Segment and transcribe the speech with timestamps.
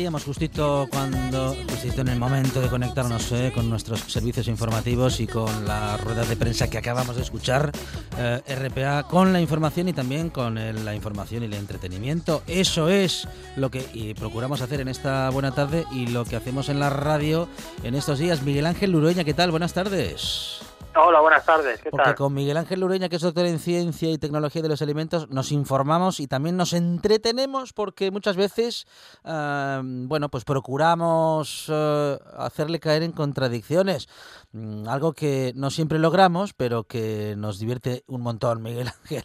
[0.00, 5.26] Prometíamos justito cuando, justito en el momento de conectarnos eh, con nuestros servicios informativos y
[5.26, 7.70] con la rueda de prensa que acabamos de escuchar,
[8.16, 12.42] eh, RPA, con la información y también con la información y el entretenimiento.
[12.46, 16.80] Eso es lo que procuramos hacer en esta buena tarde y lo que hacemos en
[16.80, 17.46] la radio
[17.82, 18.42] en estos días.
[18.42, 19.50] Miguel Ángel Lurueña, ¿qué tal?
[19.50, 20.69] Buenas tardes.
[21.02, 21.80] Hola, buenas tardes.
[21.80, 22.14] ¿Qué Porque tal?
[22.14, 25.50] con Miguel Ángel Lureña, que es doctor en ciencia y tecnología de los alimentos, nos
[25.50, 28.86] informamos y también nos entretenemos porque muchas veces,
[29.24, 34.08] ah, bueno, pues procuramos eh, hacerle caer en contradicciones.
[34.52, 39.24] Mm, algo que no siempre logramos, pero que nos divierte un montón, Miguel Ángel.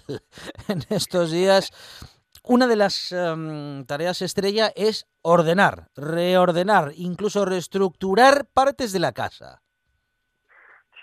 [0.70, 1.72] en estos días,
[2.44, 9.65] una de las em, tareas estrella es ordenar, reordenar, incluso reestructurar partes de la casa.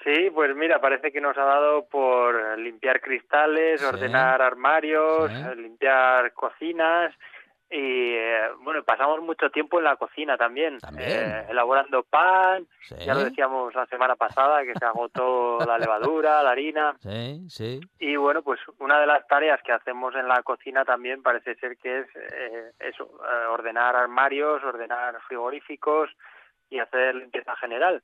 [0.04, 3.86] Sí, pues mira, parece que nos ha dado por limpiar cristales, Sí.
[3.86, 5.60] ordenar armarios, Sí.
[5.60, 7.14] limpiar cocinas
[7.70, 11.08] y eh, bueno, pasamos mucho tiempo en la cocina también, También.
[11.10, 16.42] eh, elaborando pan, Sí, ya lo decíamos la semana pasada que se agotó la levadura,
[16.42, 17.80] la harina sí, sí.
[17.98, 21.78] y bueno, pues una de las tareas que hacemos en la cocina también parece ser
[21.78, 26.10] que es eh, eso, eh, ordenar armarios, ordenar frigoríficos
[26.68, 28.02] y hacer limpieza general.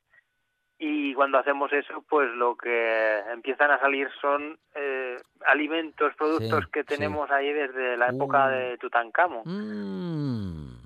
[0.81, 6.69] Y cuando hacemos eso, pues lo que empiezan a salir son eh, alimentos, productos Sí,
[6.71, 6.85] que sí.
[6.87, 8.49] tenemos ahí desde la época Uh.
[8.49, 9.41] de Tutankamón.
[9.45, 10.77] Mm.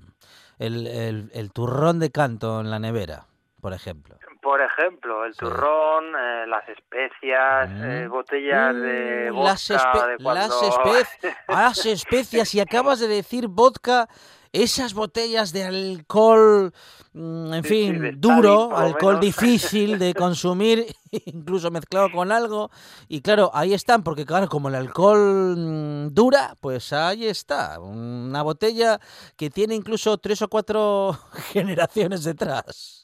[0.58, 3.26] El, el- el turrón de canto en la nevera,
[3.60, 4.16] por ejemplo.
[4.42, 5.38] Por ejemplo, el Sí.
[5.40, 7.84] turrón, eh, las especias, Mm.
[7.84, 10.40] eh, botellas de Mm, vodka las, espe- de cuando...
[10.40, 14.08] las, espe- las especias, y acabas de decir vodka,
[14.54, 16.72] esas botellas de alcohol,
[17.12, 19.20] mm, en Sí, sí, fin, duro, alcohol menos.
[19.20, 20.86] difícil de consumir,
[21.26, 22.70] incluso mezclado con algo.
[23.08, 27.80] Y claro, ahí están, porque claro, como el alcohol mm, dura, pues ahí está.
[27.80, 29.00] Una botella
[29.36, 31.18] que tiene incluso tres o cuatro
[31.52, 33.03] generaciones detrás.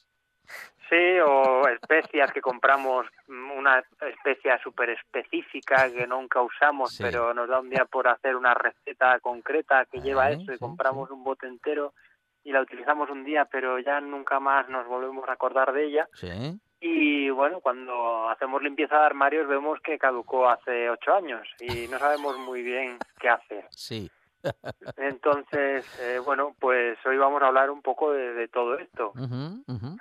[0.91, 7.01] Sí, o especias que compramos, mm, una especia súper específica que nunca usamos, Sí.
[7.01, 10.55] pero nos da un día por hacer una receta concreta que lleva Vale, eso y
[10.55, 11.93] sí, compramos un bote entero
[12.43, 16.09] y la utilizamos un día, pero ya nunca más nos volvemos a acordar de ella.
[16.13, 16.59] Sí.
[16.81, 21.99] Y bueno, cuando hacemos limpieza de armarios vemos que caducó hace ocho años y no
[21.99, 23.65] sabemos muy bien qué hacer.
[23.69, 24.11] Sí.
[24.97, 29.13] Entonces, eh, bueno, pues hoy vamos a hablar un poco de, de todo esto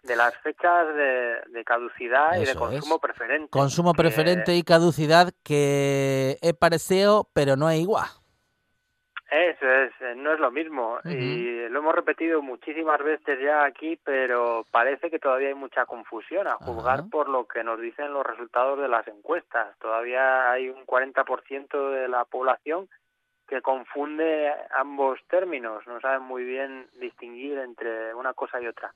[0.03, 3.01] de las fechas de, de caducidad y de consumo es.
[3.01, 3.51] preferente.
[3.51, 8.07] Consumo que- preferente y caducidad que es parecido, pero no es igual.
[9.31, 10.99] Eso es, eh, no es lo mismo.
[11.05, 16.49] Y lo hemos repetido muchísimas veces ya aquí, pero parece que todavía hay mucha confusión
[16.49, 19.69] a juzgar por lo que nos dicen los resultados de las encuestas.
[19.79, 22.89] Todavía hay un 40% de la población
[23.51, 28.95] que confunde ambos términos, no saben muy bien distinguir entre una cosa y otra.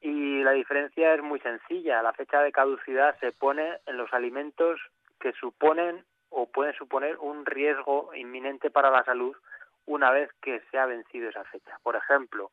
[0.00, 2.02] Y la diferencia es muy sencilla.
[2.02, 4.80] La fecha de caducidad se pone en los alimentos
[5.20, 9.36] que suponen o pueden suponer un riesgo inminente para la salud
[9.84, 11.78] una vez que se ha vencido esa fecha.
[11.82, 12.50] Por ejemplo,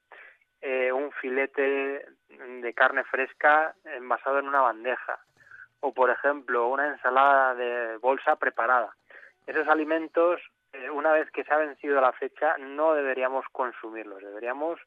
[0.59, 5.19] eh, un filete de carne fresca envasado en una bandeja
[5.79, 8.93] o, por ejemplo, una ensalada de bolsa preparada.
[9.47, 10.41] Esos alimentos,
[10.73, 14.79] eh, una vez que se ha vencido la fecha, no deberíamos consumirlos, deberíamos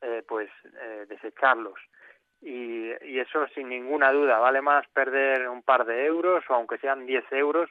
[0.00, 0.50] eh, pues
[0.80, 1.78] eh, desecharlos.
[2.40, 6.78] Y, y eso sin ninguna duda, vale más perder un par de euros o aunque
[6.78, 7.70] sean 10 euros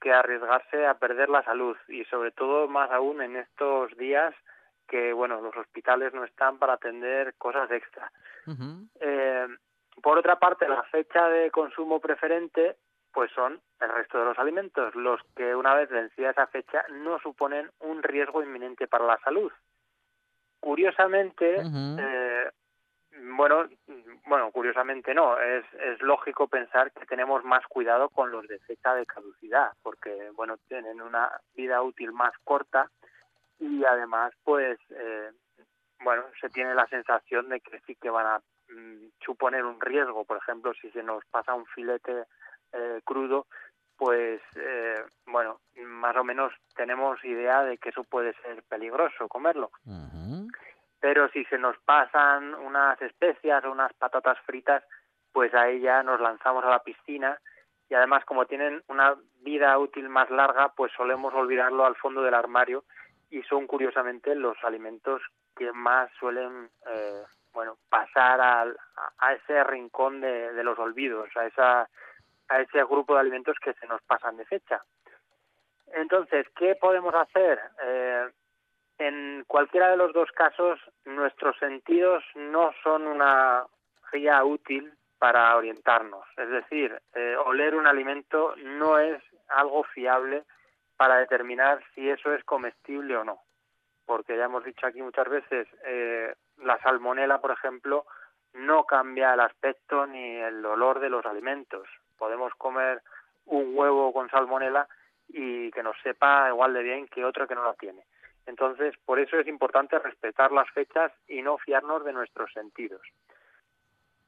[0.00, 4.34] que arriesgarse a perder la salud y sobre todo más aún en estos días
[4.88, 8.12] que bueno los hospitales no están para atender cosas extra.
[9.00, 9.46] Eh,
[10.02, 12.76] por otra parte, la fecha de consumo preferente
[13.12, 17.18] pues son el resto de los alimentos, los que una vez vencida esa fecha no
[17.18, 19.52] suponen un riesgo inminente para la salud.
[20.60, 22.50] Curiosamente, eh,
[23.24, 23.68] bueno,
[24.26, 28.94] bueno, curiosamente no, es, es lógico pensar que tenemos más cuidado con los de fecha
[28.94, 32.88] de caducidad, porque bueno, tienen una vida útil más corta
[33.58, 35.30] y además pues eh,
[36.02, 38.38] bueno, se tiene la sensación de que sí que van a
[38.72, 42.24] mm, suponer un riesgo, por ejemplo, si se nos pasa un filete
[42.72, 43.46] eh, crudo,
[43.96, 49.70] pues eh, bueno, más o menos tenemos idea de que eso puede ser peligroso comerlo.
[51.00, 54.82] Pero si se nos pasan unas especias o unas patatas fritas,
[55.32, 57.38] pues ahí ya nos lanzamos a la piscina
[57.88, 62.34] y además como tienen una vida útil más larga, pues solemos olvidarlo al fondo del
[62.34, 62.84] armario
[63.30, 65.22] y son curiosamente los alimentos
[65.56, 67.22] que más suelen eh,
[67.52, 71.88] bueno pasar al- a, a ese rincón de, de los olvidos, a esa
[72.52, 74.82] a ese grupo de alimentos que se nos pasan de fecha.
[75.94, 77.58] Entonces, ¿qué podemos hacer?
[77.82, 78.28] Eh,
[78.98, 83.64] en cualquiera de los dos casos, nuestros sentidos no son una
[84.12, 86.26] guía útil para orientarnos.
[86.36, 90.44] Es decir, eh, oler un alimento no es algo fiable
[90.96, 93.40] para determinar si eso es comestible o no.
[94.04, 98.04] Porque ya hemos dicho aquí muchas veces, eh, la salmonela, por ejemplo,
[98.52, 101.88] no cambia el aspecto ni el olor de los alimentos.
[102.22, 103.02] Podemos comer
[103.46, 104.86] un huevo con salmonela
[105.26, 108.04] y que nos sepa igual de bien que otro que no la tiene.
[108.46, 113.02] Entonces, por eso es importante respetar las fechas y no fiarnos de nuestros sentidos.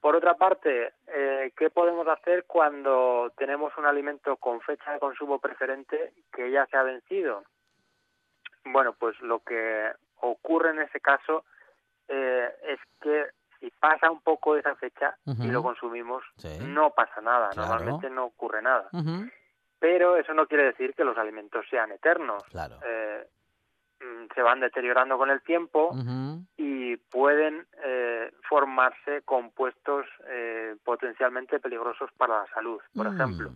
[0.01, 5.39] Por otra parte, eh, ¿qué podemos hacer cuando tenemos un alimento con fecha de consumo
[5.39, 7.45] preferente que ya se ha vencido?
[8.65, 9.89] Bueno, pues lo que
[10.19, 11.45] ocurre en ese caso
[12.09, 13.29] eh, es que
[13.65, 16.59] si pasa un poco esa fecha y lo consumimos, Sí.
[16.61, 17.69] no pasa nada, Claro.
[17.69, 18.89] normalmente no ocurre nada.
[19.79, 22.43] Pero eso no quiere decir que los alimentos sean eternos.
[22.51, 22.77] Claro.
[22.85, 23.27] Eh,
[24.01, 25.95] mm, se van deteriorando con el tiempo
[26.57, 32.79] y pueden eh, formarse compuestos eh, potencialmente peligrosos para la salud.
[32.95, 33.15] Por Mm.
[33.15, 33.49] ejemplo,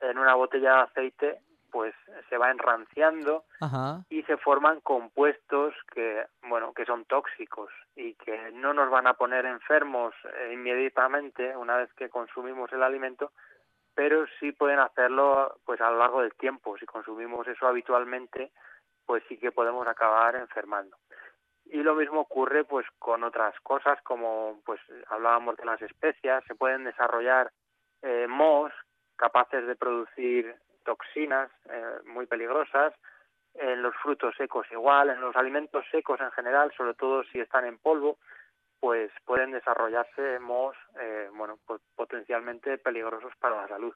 [0.00, 1.40] en una botella de aceite
[1.70, 1.94] pues
[2.28, 4.04] se va enranciando Ajá.
[4.08, 9.14] y se forman compuestos que bueno que son tóxicos y que no nos van a
[9.14, 13.32] poner enfermos eh, inmediatamente una vez que consumimos el alimento
[13.98, 16.78] pero sí pueden hacerlo pues a lo largo del tiempo.
[16.78, 18.52] Si consumimos eso habitualmente
[19.04, 20.96] pues sí que podemos acabar enfermando.
[21.64, 26.44] Y lo mismo ocurre pues con otras cosas como pues hablábamos de las especias.
[26.46, 27.50] Se pueden desarrollar
[28.02, 28.72] eh, mohos
[29.16, 30.54] capaces de producir
[30.88, 32.94] toxinas eh, muy peligrosas
[33.54, 37.66] en los frutos secos igual, en los alimentos secos en general, sobre todo si están
[37.66, 38.16] en polvo,
[38.80, 43.92] pues pueden desarrollarse mohos, eh, bueno, pues potencialmente peligrosos para la salud.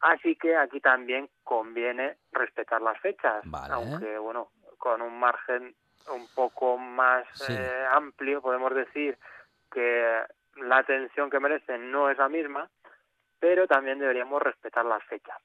[0.00, 3.74] Así que aquí también conviene respetar las fechas, Vale.
[3.74, 4.48] aunque bueno,
[4.78, 5.74] con un margen
[6.14, 7.52] un poco más Sí.
[7.52, 9.18] eh, amplio, podemos decir
[9.70, 10.22] que
[10.56, 12.70] la atención que merecen no es la misma,
[13.40, 15.36] pero también deberíamos respetar las fechas.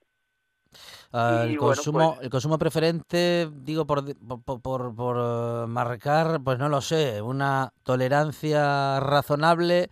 [1.13, 5.67] El bueno, consumo, pues- el consumo preferente, digo por, di- por, por- por, por, eh,
[5.67, 9.89] marcar, pues no lo sé, una tolerancia razonable.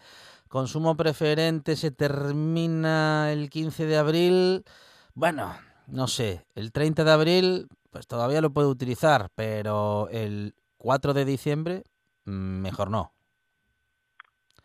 [0.50, 4.64] Consumo preferente se termina el 15 de abril.
[5.14, 5.56] Bueno,
[5.88, 11.26] no sé, el 30 de abril, pues todavía lo puedo utilizar, pero el 4 de
[11.26, 11.84] diciembre,
[12.26, 13.12] mm, mejor no.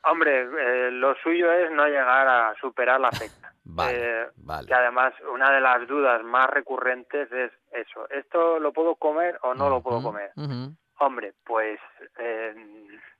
[0.05, 3.50] Hombre, eh, lo suyo es no llegar a superar la fecha.
[3.65, 4.67] Vale, Eh, vale.
[4.67, 9.55] Que además una de las dudas más recurrentes es eso, ¿esto lo puedo comer o
[9.55, 10.33] no lo puedo comer?
[10.99, 11.79] Hombre, pues
[12.19, 12.55] eh,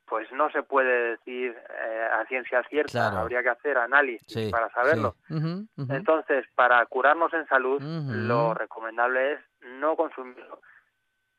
[0.07, 3.19] pues no se puede decir eh, a ciencia cierta, Claro.
[3.19, 5.15] habría que hacer análisis Sí, para saberlo.
[5.29, 5.35] sí.
[5.89, 10.61] Entonces, para curarnos en salud, lo recomendable es no consumirlo.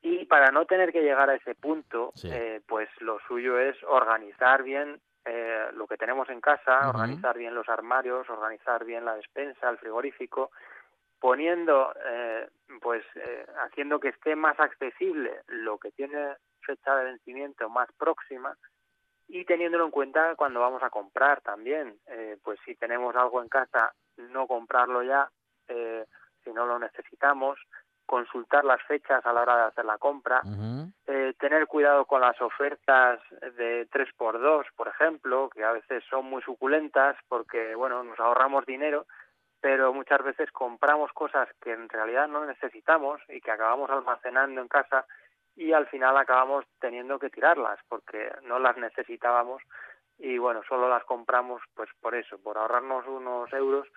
[0.00, 2.28] Y para no tener que llegar a ese punto, Sí.
[2.32, 7.54] eh, pues lo suyo es organizar bien eh, lo que tenemos en casa, organizar bien
[7.54, 10.50] los armarios, organizar bien la despensa, el frigorífico,
[11.20, 12.48] poniendo, eh,
[12.80, 18.56] pues eh, haciendo que esté más accesible lo que tiene fecha de vencimiento más próxima
[19.28, 23.48] y teniéndolo en cuenta cuando vamos a comprar también, eh, pues si tenemos algo en
[23.48, 25.30] casa, no comprarlo ya,
[25.68, 26.04] eh,
[26.44, 27.58] si no lo necesitamos,
[28.04, 30.42] consultar las fechas a la hora de hacer la compra,
[31.42, 33.18] tener cuidado con las ofertas
[33.56, 39.06] de 3x2, por ejemplo, que a veces son muy suculentas porque, bueno, nos ahorramos dinero,
[39.60, 44.68] pero muchas veces compramos cosas que en realidad no necesitamos y que acabamos almacenando en
[44.68, 45.04] casa
[45.56, 49.64] y al final acabamos teniendo que tirarlas porque no las necesitábamos
[50.18, 53.88] y bueno, solo las compramos pues por eso, por ahorrarnos unos euros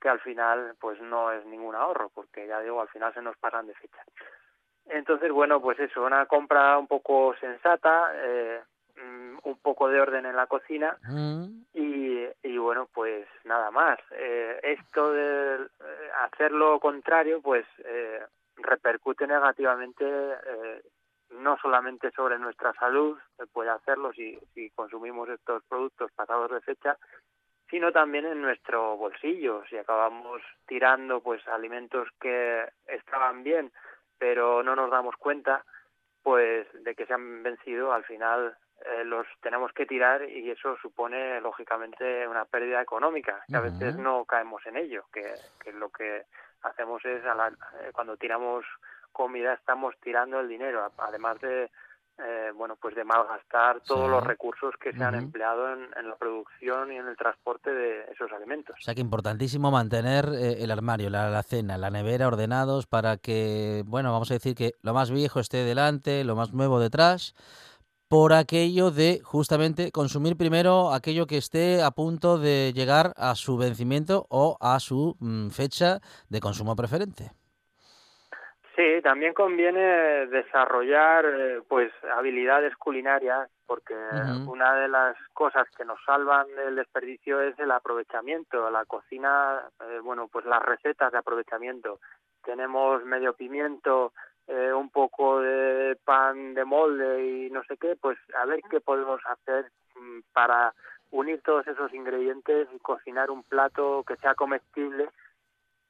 [0.00, 3.36] que al final pues no es ningún ahorro porque ya digo, al final se nos
[3.36, 4.02] pasan de fecha.
[4.90, 8.60] Entonces, bueno, pues eso, una compra un poco sensata, eh,
[8.96, 11.62] mm, un poco de orden en la cocina Mm.
[11.74, 13.98] y, y bueno, pues nada más.
[14.12, 18.20] Eh, esto de eh, hacer lo contrario, pues eh,
[18.56, 20.82] repercute negativamente eh,
[21.30, 26.60] no solamente sobre nuestra salud, se puede hacerlo si, si consumimos estos productos pasados de
[26.62, 26.96] fecha,
[27.70, 29.62] sino también en nuestro bolsillo.
[29.68, 33.70] Si acabamos tirando pues alimentos que estaban bien,
[34.18, 35.64] pero no nos damos cuenta,
[36.22, 40.76] pues de que se han vencido, al final eh, los tenemos que tirar y eso
[40.76, 45.90] supone lógicamente una pérdida económica que a veces no caemos en ello que, que lo
[45.90, 46.24] que
[46.62, 48.64] hacemos es a la- eh, cuando tiramos
[49.12, 50.92] comida estamos tirando el dinero.
[50.98, 51.70] Además de
[52.18, 54.10] eh, bueno pues de malgastar todos Sí.
[54.10, 58.02] los recursos que se han empleado en, en la producción y en el transporte de
[58.12, 62.86] esos alimentos O sea que importantísimo mantener eh, el armario, la alacena, la nevera ordenados
[62.86, 66.80] para que, bueno, vamos a decir que lo más viejo esté delante, lo más nuevo
[66.80, 67.34] detrás,
[68.08, 73.58] por aquello de justamente consumir primero aquello que esté a punto de llegar a su
[73.58, 77.32] vencimiento o a su mm, fecha de consumo preferente.
[78.78, 83.96] Sí, también conviene desarrollar eh, pues habilidades culinarias porque
[84.46, 88.70] una de las cosas que nos salvan del desperdicio es el aprovechamiento.
[88.70, 91.98] La cocina, eh, bueno, pues las recetas de aprovechamiento.
[92.44, 94.12] Tenemos medio pimiento,
[94.46, 98.80] eh, un poco de pan de molde y no sé qué, pues a ver qué
[98.80, 100.72] podemos hacer mm, para
[101.10, 105.08] unir todos esos ingredientes y cocinar un plato que sea comestible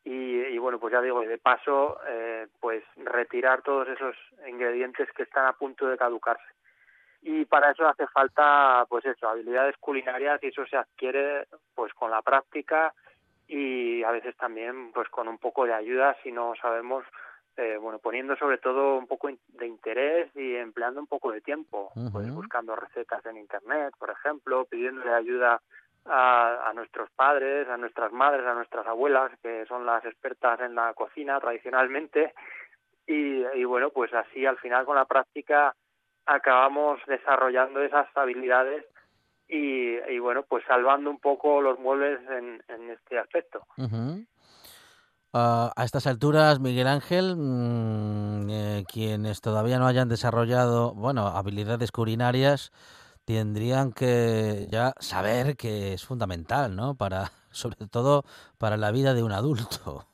[0.09, 4.17] y, y bueno, pues ya digo, y de paso, eh, pues retirar todos esos
[4.49, 6.49] ingredientes que están a punto de caducarse.
[7.21, 12.11] Y para eso hace falta, pues eso, habilidades culinarias y eso se adquiere pues con
[12.11, 12.95] la práctica
[13.49, 17.05] y a veces también pues con un poco de ayuda si no sabemos,
[17.59, 21.93] eh, bueno, poniendo sobre todo un poco de interés y empleando un poco de tiempo,
[22.13, 25.61] pues buscando recetas en internet, por ejemplo, pidiéndole ayuda
[26.05, 30.75] a, a nuestros padres, a nuestras madres, a nuestras abuelas, que son las expertas en
[30.75, 32.35] la cocina tradicionalmente,
[33.11, 35.75] y, bueno, pues así al final con la práctica
[36.27, 38.85] acabamos desarrollando esas habilidades
[39.49, 43.65] y, y bueno, pues salvando un poco los muebles en, en este aspecto.
[45.33, 51.93] Ah, a estas alturas, Miguel Ángel, mm, eh, quienes todavía no hayan desarrollado, bueno, habilidades
[51.93, 52.73] culinarias,
[53.35, 56.97] tendrían que ya saber que es fundamental, ¿no?
[56.97, 58.23] Para, sobre todo
[58.59, 60.07] para la vida de un adulto.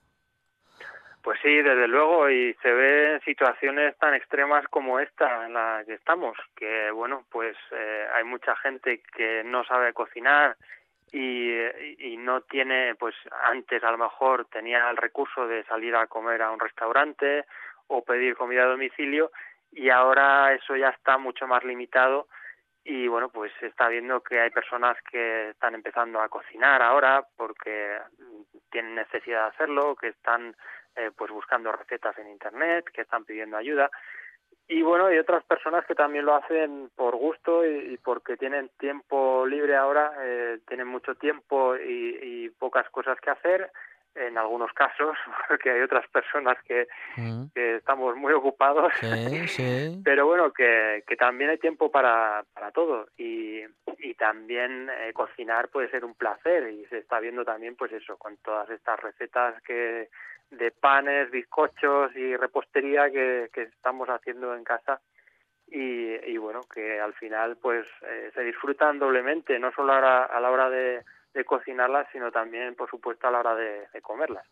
[1.22, 5.94] Pues sí, desde luego, y se ve situaciones tan extremas como esta en la que
[5.94, 10.56] estamos, que bueno, pues eh, hay mucha gente que no sabe cocinar
[11.12, 11.50] y,
[11.98, 16.42] y no tiene, pues antes a lo mejor tenía el recurso de salir a comer
[16.42, 17.46] a un restaurante
[17.86, 19.30] o pedir comida a domicilio
[19.72, 22.28] y ahora eso ya está mucho más limitado
[22.84, 27.26] y bueno, pues se está viendo que hay personas que están empezando a cocinar ahora
[27.36, 27.98] porque
[28.70, 30.54] tienen necesidad de hacerlo, que están
[30.96, 33.90] eh, pues buscando recetas en internet, que están pidiendo ayuda.
[34.68, 39.46] Y bueno, hay otras personas que también lo hacen por gusto y, porque tienen tiempo
[39.46, 43.70] libre ahora, eh, tienen mucho tiempo y pocas cosas que hacer,
[44.14, 45.16] en algunos casos,
[45.48, 48.92] porque hay otras personas que, Mm, que estamos muy ocupados.
[49.00, 49.06] Sí,
[49.48, 50.00] sí.
[50.04, 53.60] Pero bueno, que, que también hay tiempo para, para todo y,
[53.98, 58.16] y también eh, cocinar puede ser un placer y se está viendo también pues eso,
[58.16, 60.08] con todas estas recetas que
[60.50, 65.00] de panes, bizcochos y repostería que, que estamos haciendo en casa
[65.66, 70.22] y, y bueno, que al final pues eh, se disfrutan doblemente, no solo a la,
[70.24, 71.02] a la hora de,
[71.34, 74.46] de cocinarlas, sino también por supuesto a la hora de, comerlas.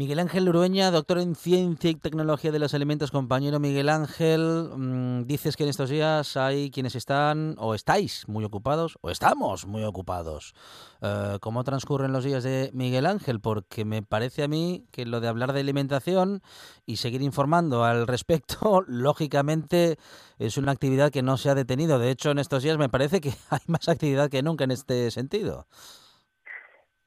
[0.00, 5.26] Miguel Ángel Urueña, doctor en Ciencia y Tecnología de los Alimentos, compañero Miguel Ángel, mm,
[5.26, 9.84] dices que en estos días hay quienes están o estáis muy ocupados o estamos muy
[9.84, 10.54] ocupados.
[11.02, 13.40] Eh, ¿Cómo transcurren los días de Miguel Ángel?
[13.40, 16.40] Porque me parece a mí que lo de hablar de alimentación
[16.86, 19.98] y seguir informando al respecto, lógicamente
[20.38, 21.98] es una actividad que no se ha detenido.
[21.98, 25.10] De hecho, en estos días me parece que hay más actividad que nunca en este
[25.10, 25.66] sentido.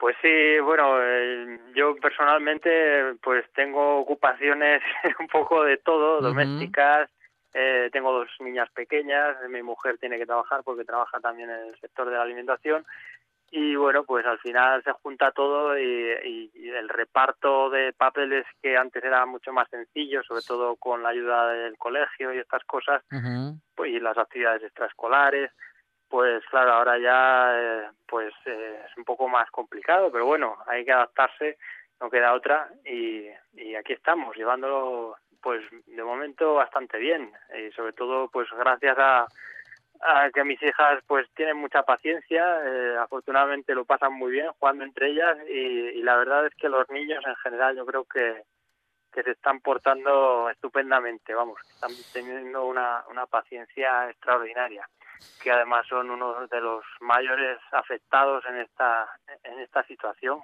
[0.03, 4.81] Pues sí, bueno, eh, yo personalmente pues tengo ocupaciones
[5.19, 7.09] un poco de todo, domésticas,
[7.53, 11.79] eh, tengo dos niñas pequeñas, mi mujer tiene que trabajar porque trabaja también en el
[11.79, 12.85] sector de la alimentación
[13.49, 15.83] y bueno, pues al final se junta todo y,
[16.25, 21.01] y- y el reparto de papeles que antes era mucho más sencillo, sobre todo con
[21.01, 23.01] la ayuda del colegio y estas cosas,
[23.73, 25.49] pues, y las actividades extraescolares,
[26.13, 30.85] pues claro, ahora ya eh, pues eh, es un poco más complicado, pero bueno, hay
[30.85, 31.57] que adaptarse,
[31.99, 37.93] no queda otra y, y aquí estamos, llevándolo pues de momento bastante bien y sobre
[37.93, 39.25] todo pues gracias a,
[40.01, 44.83] a que mis hijas pues tienen mucha paciencia, eh, afortunadamente lo pasan muy bien jugando
[44.83, 48.43] entre ellas y, y la verdad es que los niños en general yo creo que
[49.13, 54.89] que se están portando estupendamente, vamos, están teniendo una, una paciencia extraordinaria,
[55.41, 59.07] que además son uno de los mayores afectados en esta,
[59.43, 60.41] en esta situación,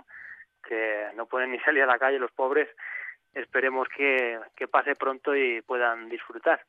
[0.63, 2.69] que no pueden ni salir a la calle los pobres.
[3.33, 6.61] Esperemos que, que pase pronto y puedan disfrutar.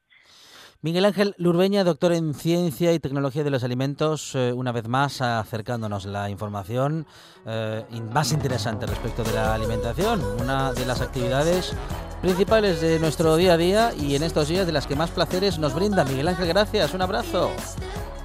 [0.83, 5.21] Miguel Ángel Lurbeña, doctor en Ciencia y Tecnología de los Alimentos, eh, una vez más
[5.21, 7.07] acercándonos la información
[7.45, 11.75] eh, más interesante respecto de la alimentación, una de las actividades
[12.23, 15.59] principales de nuestro día a día y en estos días de las que más placeres
[15.59, 16.03] nos brinda.
[16.03, 17.51] Miguel Ángel, gracias, un abrazo.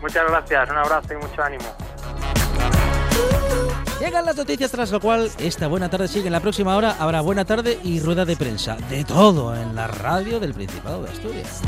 [0.02, 1.66] Muchas gracias, un abrazo y mucho ánimo.
[4.00, 6.96] Llegan las noticias tras lo cual esta buena tarde sigue en la próxima hora.
[7.00, 8.78] Habrá buena tarde y rueda de prensa.
[8.90, 11.62] De todo en la radio del Principado de Asturias.